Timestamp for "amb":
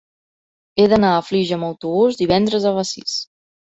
1.57-1.67